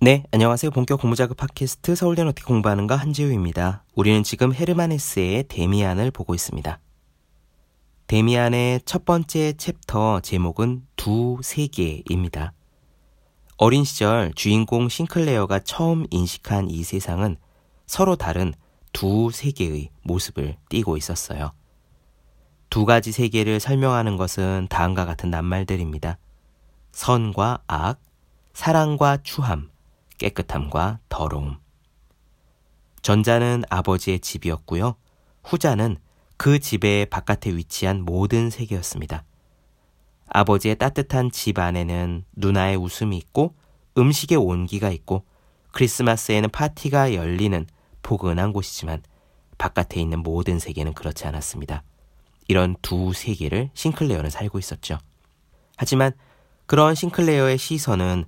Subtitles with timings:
[0.00, 0.70] 네, 안녕하세요.
[0.70, 3.82] 본격 공부자극 팟캐스트 서울대 어떻게 공부하는가 한지우입니다.
[3.96, 6.78] 우리는 지금 헤르만 헤세의 데미안을 보고 있습니다.
[8.06, 12.52] 데미안의 첫 번째 챕터 제목은 두 세계입니다.
[13.56, 17.36] 어린 시절 주인공 싱클레어가 처음 인식한 이 세상은
[17.88, 18.54] 서로 다른
[18.92, 21.50] 두 세계의 모습을 띠고 있었어요.
[22.70, 26.18] 두 가지 세계를 설명하는 것은 다음과 같은 낱말들입니다.
[26.92, 28.00] 선과 악,
[28.52, 29.70] 사랑과 추함,
[30.18, 31.58] 깨끗함과 더러움.
[33.02, 34.96] 전자는 아버지의 집이었고요.
[35.44, 35.96] 후자는
[36.36, 39.24] 그 집의 바깥에 위치한 모든 세계였습니다.
[40.28, 43.54] 아버지의 따뜻한 집 안에는 누나의 웃음이 있고
[43.96, 45.24] 음식의 온기가 있고
[45.72, 47.66] 크리스마스에는 파티가 열리는
[48.02, 49.02] 포근한 곳이지만
[49.56, 51.82] 바깥에 있는 모든 세계는 그렇지 않았습니다.
[52.46, 54.98] 이런 두 세계를 싱클레어는 살고 있었죠.
[55.76, 56.12] 하지만
[56.66, 58.24] 그런 싱클레어의 시선은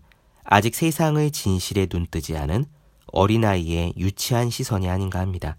[0.52, 2.64] 아직 세상의 진실에 눈뜨지 않은
[3.12, 5.56] 어린아이의 유치한 시선이 아닌가 합니다.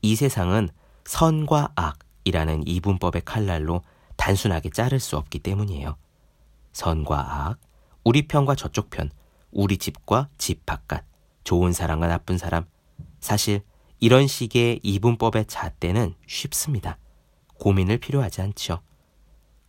[0.00, 0.70] 이 세상은
[1.04, 3.82] 선과 악이라는 이분법의 칼날로
[4.16, 5.96] 단순하게 자를 수 없기 때문이에요.
[6.72, 7.60] 선과 악,
[8.02, 9.10] 우리 편과 저쪽 편,
[9.50, 11.04] 우리 집과 집 바깥,
[11.44, 12.64] 좋은 사람과 나쁜 사람.
[13.20, 13.60] 사실
[14.00, 16.96] 이런 식의 이분법의 잣대는 쉽습니다.
[17.58, 18.80] 고민을 필요하지 않죠.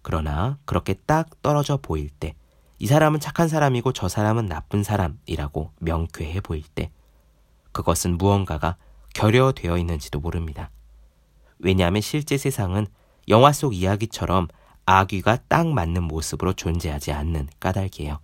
[0.02, 2.36] 그러나 그렇게 딱 떨어져 보일 때,
[2.80, 6.92] 이 사람은 착한 사람이고 저 사람은 나쁜 사람이라고 명쾌해 보일 때
[7.74, 8.78] 그것은 무언가가
[9.14, 10.72] 결여되어 있는지도 모릅니다.
[11.60, 12.88] 왜냐하면 실제 세상은
[13.28, 14.48] 영화 속 이야기처럼
[14.86, 18.20] 아귀가 딱 맞는 모습으로 존재하지 않는 까닭이에요.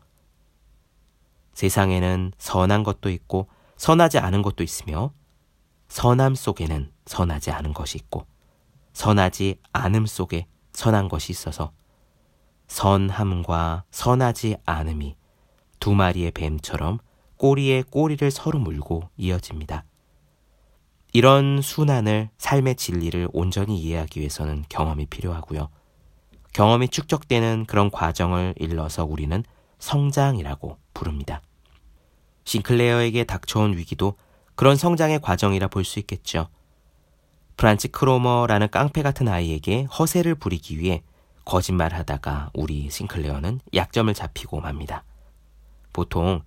[1.53, 5.11] 세상에는 선한 것도 있고 선하지 않은 것도 있으며
[5.89, 8.25] 선함 속에는 선하지 않은 것이 있고
[8.93, 11.71] 선하지 않음 속에 선한 것이 있어서
[12.67, 15.15] 선함과 선하지 않음이
[15.79, 16.99] 두 마리의 뱀처럼
[17.37, 19.85] 꼬리에 꼬리를 서로 물고 이어집니다.
[21.13, 25.69] 이런 순환을 삶의 진리를 온전히 이해하기 위해서는 경험이 필요하고요.
[26.53, 29.43] 경험이 축적되는 그런 과정을 일러서 우리는
[29.79, 31.41] 성장이라고 부릅니다.
[32.45, 34.15] 싱클레어에게 닥쳐온 위기도
[34.55, 36.47] 그런 성장의 과정이라 볼 수 있겠죠.
[37.57, 41.03] 프란치 크로머라는 깡패 같은 아이에게 허세를 부리기 위해
[41.45, 45.03] 거짓말하다가 우리 싱클레어는 약점을 잡히고 맙니다.
[45.93, 46.41] 보통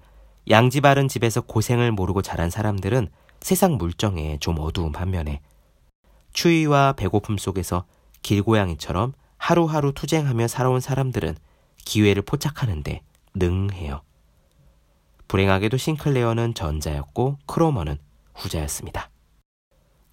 [0.50, 3.08] 양지 바른 집에서 고생을 모르고 자란 사람들은
[3.41, 5.41] 세상 물정에 좀 어두운 반면에
[6.32, 7.84] 추위와 배고픔 속에서
[8.22, 11.37] 길고양이처럼 하루하루 투쟁하며 살아온 사람들은
[11.84, 13.00] 기회를 포착하는데
[13.34, 14.03] 능해요.
[15.28, 17.98] 불행하게도 싱클레어는 전자였고 크로머는
[18.34, 19.10] 후자였습니다.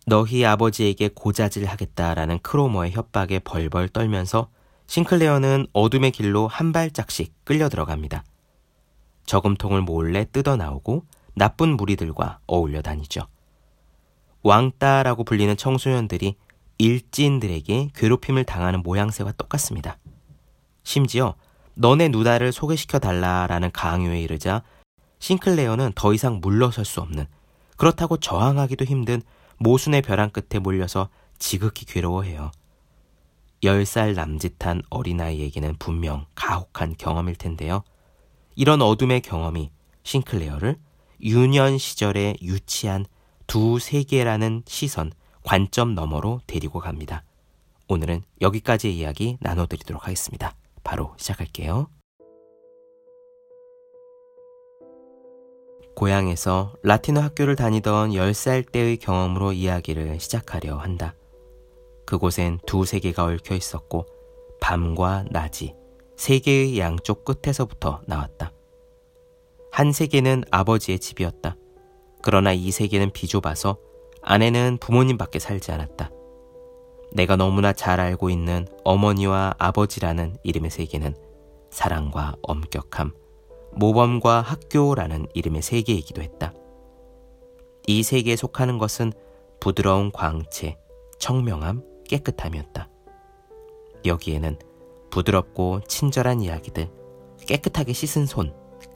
[0.05, 4.49] 너희 아버지에게 고자질 하겠다라는 크로머의 협박에 벌벌 떨면서
[4.87, 8.23] 싱클레어는 어둠의 길로 한 발짝씩 끌려 들어갑니다.
[9.25, 13.27] 저금통을 몰래 뜯어 나오고 나쁜 무리들과 어울려 다니죠.
[14.43, 16.35] 왕따라고 불리는 청소년들이
[16.77, 19.97] 일진들에게 괴롭힘을 당하는 모양새와 똑같습니다.
[20.83, 21.35] 심지어
[21.73, 24.61] 너네 누나를 소개시켜 달라라는 강요에 이르자
[25.19, 27.25] 싱클레어는 더 이상 물러설 수 없는
[27.77, 29.21] 그렇다고 저항하기도 힘든
[29.57, 31.09] 모순의 벼랑 끝에 몰려서
[31.39, 32.51] 지극히 괴로워해요.
[33.65, 37.83] 10살 남짓한 어린아이에게는 분명 가혹한 경험일 텐데요.
[38.55, 39.71] 이런 어둠의 경험이
[40.03, 40.77] 싱클레어를
[41.21, 43.05] 유년 시절에 유치한
[43.47, 45.11] 두 세계라는 시선,
[45.43, 47.23] 관점 너머로 데리고 갑니다.
[47.87, 50.55] 오늘은 여기까지의 이야기 나눠드리도록 하겠습니다.
[50.83, 51.87] 바로 시작할게요.
[55.95, 61.13] 고향에서 라틴어 학교를 다니던 10살 때의 경험으로 이야기를 시작하려 한다.
[62.05, 64.05] 그곳엔 두 세계가 얽혀 있었고
[64.61, 65.75] 밤과 낮이
[66.15, 68.51] 세계의 양쪽 끝에서부터 나왔다.
[69.71, 71.57] 한 세계는 아버지의 집이었다.
[72.21, 73.77] 그러나 이 세계는 비좁아서
[74.21, 76.09] 아내는 부모님밖에 살지 않았다.
[77.11, 81.15] 내가 너무나 잘 알고 있는 어머니와 아버지라는 이름의 세계는
[81.69, 83.13] 사랑과 엄격함,
[83.73, 86.53] 모범과 학교라는 이름의 세계이기도 했다.
[87.87, 89.13] 이 세계에 속하는 것은
[89.59, 90.77] 부드러운 광채,
[91.19, 92.89] 청명함, 깨끗함이었다.
[94.05, 94.57] 여기에는
[95.09, 96.89] 부드럽고 친절한 이야기들,
[97.47, 98.53] 깨끗하게 씻은 손,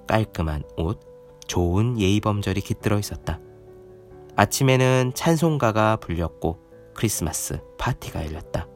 [0.08, 1.00] 깔끔한 옷,
[1.48, 3.40] 좋은 예의범절이 깃들어 있었다.
[4.36, 6.60] 아침에는 찬송가가 불렸고
[6.94, 8.68] 크리스마스 파티가 열렸다.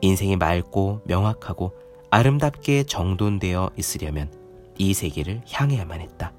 [0.00, 1.72] 인생이 맑고 명확하고
[2.10, 4.32] 아름답게 정돈되어 있으려면
[4.78, 6.32] 이 세계를 향해야만 했다.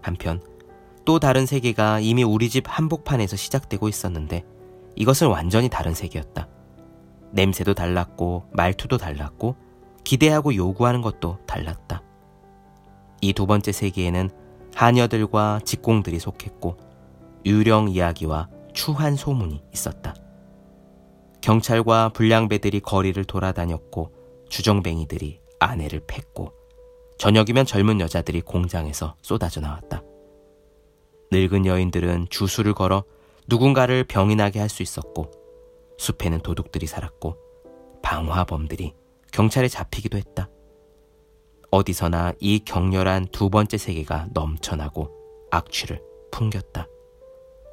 [0.00, 0.40] 한편
[1.04, 4.44] 또 다른 세계가 이미 우리 집 한복판에서 시작되고 있었는데
[4.96, 6.48] 이것은 완전히 다른 세계였다.
[7.32, 9.56] 냄새도 달랐고 말투도 달랐고
[10.04, 12.02] 기대하고 요구하는 것도 달랐다.
[13.20, 14.30] 이 두 번째 세계에는
[14.74, 16.76] 하녀들과 직공들이 속했고
[17.44, 20.14] 유령 이야기와 추한 소문이 있었다.
[21.40, 24.12] 경찰과 불량배들이 거리를 돌아다녔고
[24.48, 26.52] 주정뱅이들이 아내를 팼고
[27.18, 30.02] 저녁이면 젊은 여자들이 공장에서 쏟아져 나왔다.
[31.32, 33.04] 늙은 여인들은 주술을 걸어
[33.48, 35.30] 누군가를 병이 나게 할 수 있었고
[35.98, 37.36] 숲에는 도둑들이 살았고
[38.02, 38.92] 방화범들이
[39.32, 40.48] 경찰에 잡히기도 했다.
[41.70, 45.10] 어디서나 이 격렬한 두 번째 세계가 넘쳐나고
[45.50, 46.00] 악취를
[46.30, 46.86] 풍겼다.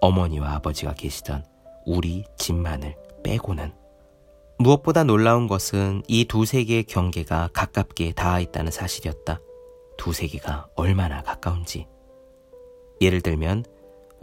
[0.01, 1.45] 어머니와 아버지가 계시던
[1.85, 3.73] 우리 집만을 빼고는
[4.59, 9.39] 무엇보다 놀라운 것은 이 두 세계의 경계가 가깝게 닿아 있다는 사실이었다.
[9.97, 11.87] 두 세계가 얼마나 가까운지.
[13.01, 13.65] 예를 들면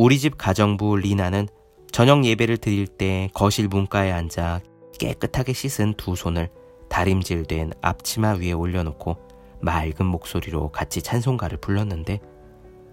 [0.02, 1.47] 우리 집 가정부 리나는
[1.93, 4.61] 저녁 예배를 드릴 때 거실 문가에 앉아
[4.99, 6.49] 깨끗하게 씻은 두 손을
[6.88, 9.19] 다림질된 앞치마 위에 올려놓고
[9.61, 12.19] 맑은 목소리로 같이 찬송가를 불렀는데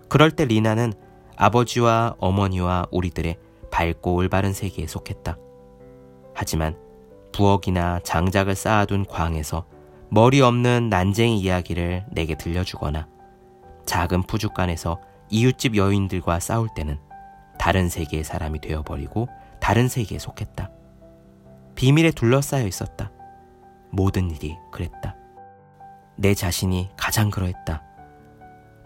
[0.09, 0.91] 그럴 때 리나는
[1.37, 3.37] 아버지와 어머니와 우리들의
[3.71, 5.37] 밝고 올바른 세계에 속했다.
[6.33, 6.77] 하지만
[7.31, 9.65] 부엌이나 장작을 쌓아둔 광에서
[10.09, 13.07] 머리 없는 난쟁이 이야기를 내게 들려주거나
[13.85, 16.99] 작은 푸주간에서 이웃집 여인들과 싸울 때는
[17.57, 19.27] 다른 세계의 사람이 되어버리고
[19.59, 20.71] 다른 세계에 속했다.
[21.75, 23.11] 비밀에 둘러싸여 있었다.
[23.91, 25.15] 모든 일이 그랬다.
[26.15, 27.83] 내 자신이 가장 그러했다.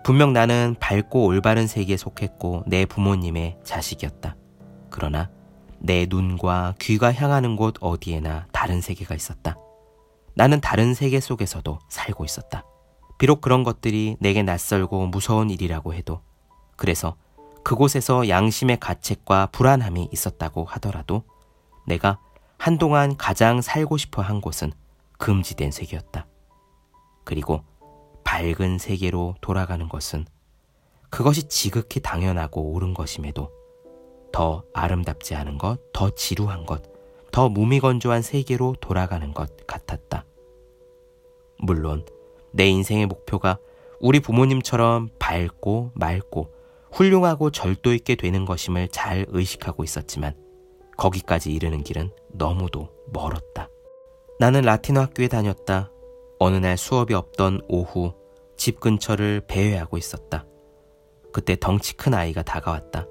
[0.03, 4.35] 분명 나는 밝고 올바른 세계에 속했고 내 부모님의 자식이었다.
[4.89, 5.29] 그러나
[5.79, 9.55] 내 눈과 귀가 향하는 곳 어디에나 다른 세계가 있었다.
[10.35, 12.63] 나는 다른 세계 속에서도 살고 있었다.
[13.17, 16.21] 비록 그런 것들이 내게 낯설고 무서운 일이라고 해도
[16.81, 17.15] 그래서
[17.61, 21.21] 그곳에서 양심의 가책과 불안함이 있었다고 하더라도
[21.85, 22.17] 내가
[22.57, 24.71] 한동안 가장 살고 싶어 한 곳은
[25.19, 26.25] 금지된 세계였다.
[27.23, 27.61] 그리고
[28.23, 30.25] 밝은 세계로 돌아가는 것은
[31.11, 33.51] 그것이 지극히 당연하고 옳은 것임에도
[34.31, 36.81] 더 아름답지 않은 것, 더 지루한 것,
[37.31, 40.25] 더 무미건조한 세계로 돌아가는 것 같았다.
[41.59, 42.07] 물론
[42.51, 43.59] 내 인생의 목표가
[43.99, 46.60] 우리 부모님처럼 밝고 맑고
[46.91, 50.35] 훌륭하고 절도 있게 되는 것임을 잘 의식하고 있었지만
[50.97, 53.69] 거기까지 이르는 길은 너무도 멀었다.
[54.39, 55.91] 나는 라틴어 학교에 다녔다.
[56.39, 58.13] 어느 날 수업이 없던 오후
[58.57, 60.45] 집 근처를 배회하고 있었다.
[61.31, 63.07] 그때 덩치 큰 아이가 다가왔다.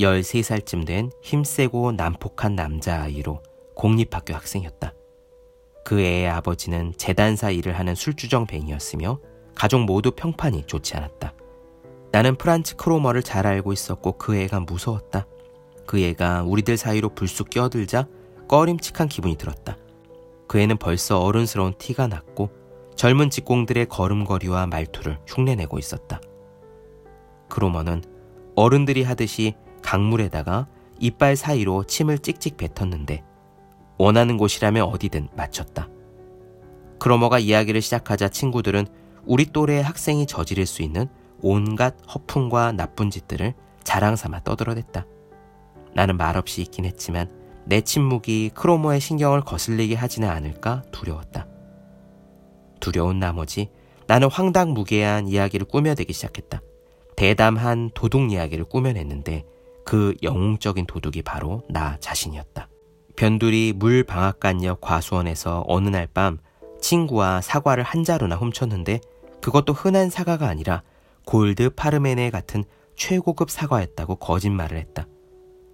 [0.00, 3.42] 13살쯤 된 힘세고 난폭한 남자아이로
[3.74, 4.94] 공립학교 학생이었다.
[5.84, 9.20] 그 애의 아버지는 재단사 일을 하는 술주정뱅이였으며
[9.54, 11.32] 가족 모두 평판이 좋지 않았다.
[12.16, 15.26] 나는 프란츠 크로머를 잘 알고 있었고 그 애가 무서웠다.
[15.86, 18.06] 그 애가 우리들 사이로 불쑥 끼어들자
[18.48, 19.76] 꺼림칙한 기분이 들었다.
[20.48, 22.48] 그 애는 벌써 어른스러운 티가 났고
[22.94, 26.22] 젊은 직공들의 걸음걸이와 말투를 흉내내고 있었다.
[27.50, 28.02] 크로머는
[28.54, 29.52] 어른들이 하듯이
[29.82, 33.24] 강물에다가 이빨 사이로 침을 찍찍 뱉었는데
[33.98, 35.90] 원하는 곳이라면 어디든 맞췄다.
[36.98, 38.86] 크로머가 이야기를 시작하자 친구들은
[39.26, 41.10] 우리 또래의 학생이 저지를 수 있는
[41.42, 43.54] 온갖 허풍과 나쁜 짓들을
[43.84, 45.06] 자랑 삼아 떠들어댔다.
[45.94, 47.30] 나는 말없이 있긴 했지만
[47.64, 51.46] 내 침묵이 크로모의 신경을 거슬리게 하지는 않을까 두려웠다.
[52.80, 53.70] 두려운 나머지
[54.06, 56.60] 나는 황당무계한 이야기를 꾸며대기 시작했다.
[57.16, 59.44] 대담한 도둑 이야기를 꾸며냈는데
[59.84, 62.68] 그 영웅적인 도둑이 바로 나 자신이었다.
[63.16, 66.38] 변두리 물방앗간역 과수원에서 어느 날 밤
[66.80, 69.00] 친구와 사과를 한 자루나 훔쳤는데
[69.40, 70.82] 그것도 흔한 사과가 아니라
[71.26, 72.64] 골드 파르메네 같은
[72.94, 75.06] 최고급 사과였다고 거짓말을 했다.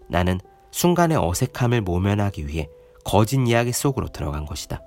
[0.08, 0.40] 나는
[0.72, 2.68] 순간의 어색함을 모면하기 위해
[3.04, 4.82] 거짓 이야기 속으로 들어간 것이다.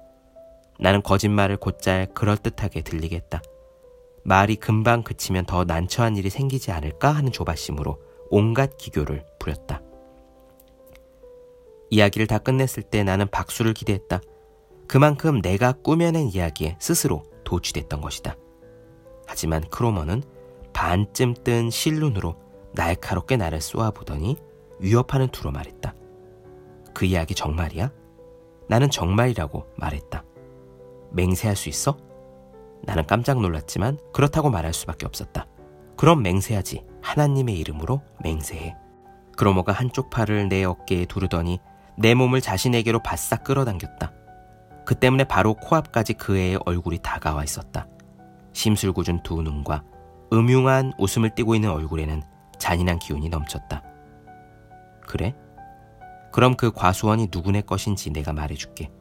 [0.79, 3.41] 나는 거짓말을 곧잘 그럴듯하게 들리겠다.
[4.23, 9.81] 말이 금방 그치면 더 난처한 일이 생기지 않을까 하는 조바심으로 온갖 기교를 부렸다.
[11.91, 14.19] 이야기를 다 끝냈을 때 나는 박수를 기대했다.
[14.87, 18.35] 그만큼 내가 꾸며낸 이야기에 스스로 도취됐던 것이다.
[19.27, 20.23] 하지만 크로머는
[20.75, 22.35] 반쯤 뜬 실눈으로
[22.73, 24.35] 날카롭게 나를 쏘아보더니
[24.79, 25.95] 위협하는 투로 말했다.
[26.93, 27.89] 그 이야기 정말이야?
[28.67, 30.25] 나는 정말이라고 말했다.
[31.13, 31.97] 맹세할 수 있어?
[32.83, 35.47] 나는 깜짝 놀랐지만 그렇다고 말할 수밖에 없었다.
[35.95, 36.83] 그럼 맹세하지.
[37.01, 38.75] 하나님의 이름으로 맹세해.
[39.37, 41.59] 그로모가 한쪽 팔을 내 어깨에 두르더니
[41.97, 44.11] 내 몸을 자신에게로 바싹 끌어당겼다.
[44.85, 47.87] 그 때문에 바로 코앞까지 그 애의 얼굴이 다가와 있었다.
[48.51, 49.83] 심술궂은 두 눈과
[50.35, 52.21] 음흉한 웃음을 띠고 있는 얼굴에는
[52.59, 53.83] 잔인한 기운이 넘쳤다.
[55.07, 55.35] 그래?
[56.31, 58.91] 그럼 그 과수원이 누구네 것인지 내가 말해줄게.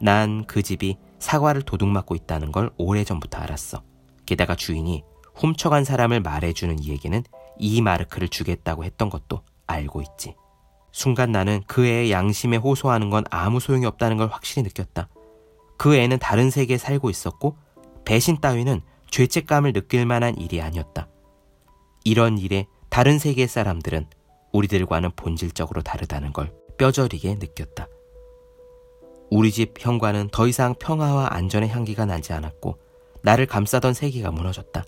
[0.00, 3.82] 난 그 집이 사과를 도둑 맞고 있다는 걸 오래전부터 알았어.
[4.24, 7.24] 게다가 주인이 훔쳐간 사람을 말해주는 이에게는
[7.58, 10.34] 이 마르크를 주겠다고 했던 것도 알고 있지.
[10.92, 15.08] 순간 나는 그 애의 양심에 호소하는 건 아무 소용이 없다는 걸 확실히 느꼈다.
[15.76, 17.56] 그 애는 다른 세계에 살고 있었고
[18.04, 21.08] 배신 따위는 죄책감을 느낄 만한 일이 아니었다.
[22.04, 24.06] 이런 일에 다른 세계 사람들은
[24.52, 27.88] 우리들과는 본질적으로 다르다는 걸 뼈저리게 느꼈다.
[29.30, 32.78] 우리 집 현관은 더 이상 평화와 안전의 향기가 나지 않았고
[33.22, 34.84] 나를 감싸던 세계가 무너졌다.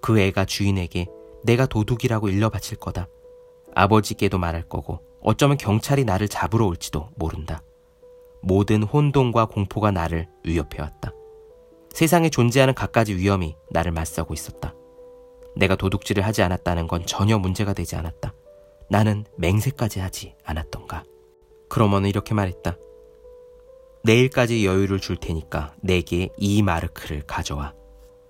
[0.00, 1.06] 그 애가 주인에게
[1.44, 3.08] 내가 도둑이라고 일러 바칠 거다.
[3.74, 7.62] 아버지께도 말할 거고 어쩌면 경찰이 나를 잡으러 올지도 모른다.
[8.42, 11.12] 모든 혼돈과 공포가 나를 위협해왔다.
[11.92, 14.74] 세상에 존재하는 갖가지 위험이 나를 맞서고 있었다.
[15.56, 18.32] 내가 도둑질을 하지 않았다는 건 전혀 문제가 되지 않았다.
[18.88, 21.04] 나는 맹세까지 하지 않았던가.
[21.68, 22.76] 그러머는 이렇게 말했다.
[24.04, 27.74] 내일까지 여유를 줄 테니까 내게 이 마르크를 가져와.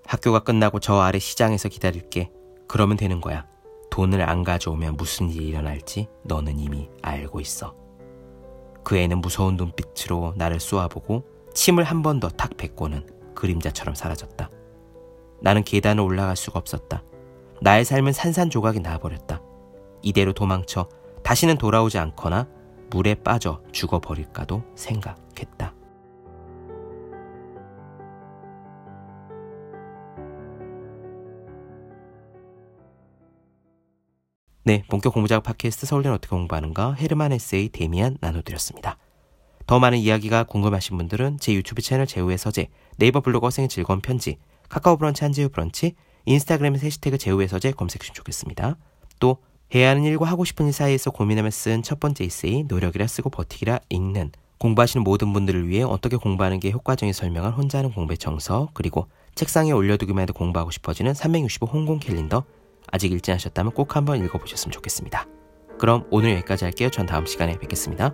[0.05, 2.29] 학교가 끝나고 저 아래 시장에서 기다릴게.
[2.67, 3.47] 그러면 되는 거야.
[3.89, 7.75] 돈을 안 가져오면 무슨 일이 일어날지 너는 이미 알고 있어.
[8.83, 14.49] 그 애는 무서운 눈빛으로 나를 쏘아보고 침을 한 번 더 탁 뱉고는 그림자처럼 사라졌다.
[15.41, 17.03] 나는 계단을 올라갈 수가 없었다.
[17.61, 19.41] 나의 삶은 산산조각이 나버렸다.
[20.01, 20.87] 이대로 도망쳐
[21.23, 22.47] 다시는 돌아오지 않거나
[22.89, 25.73] 물에 빠져 죽어버릴까도 생각했다.
[34.65, 38.97] 네, 본격 공부자극 팟캐스트 서울대는 어떻게 공부하는가 헤르만 헤세의 데미안 나눠드렸습니다.
[39.65, 42.67] 더 많은 이야기가 궁금하신 분들은 제 유튜브 채널 제우의 서재,
[42.97, 44.37] 네이버 블로그 생의 즐거운 편지,
[44.69, 48.77] 카카오 브런치 한지우 브런치, 인스타그램에서 해시태그 제우의 서재 검색해주시면 좋겠습니다.
[49.19, 49.37] 또
[49.73, 53.79] 해야 하는 일과 하고 싶은 일 사이에서 고민하며 쓴 첫 번째 에세이 노력이라 쓰고 버티기라
[53.89, 59.07] 읽는 공부하시는 모든 분들을 위해 어떻게 공부하는 게 효과적인지 설명한 혼자 하는 공부의 정석 그리고
[59.35, 62.45] 책상에 올려두기만 해도 공부하고 싶어지는 365 혼공 캘린더
[62.91, 65.27] 아직 읽지 않으셨다면 꼭 한번 읽어보셨으면 좋겠습니다.
[65.79, 66.89] 그럼 오늘 여기까지 할게요.
[66.89, 68.13] 전 다음 시간에 뵙겠습니다.